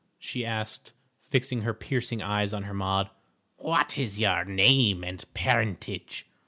she 0.17 0.43
asked, 0.43 0.93
fixing 1.29 1.61
her 1.61 1.75
piercing 1.75 2.23
eyes 2.23 2.53
on 2.53 2.63
Hermod. 2.63 3.11
"What 3.57 3.99
is 3.99 4.19
your 4.19 4.43
name 4.45 5.03
and 5.03 5.23
parentage? 5.35 6.25